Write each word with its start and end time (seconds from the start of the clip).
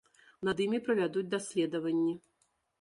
Над 0.47 0.63
імі 0.65 0.79
правядуць 0.87 1.25
даследаванні. 1.37 2.19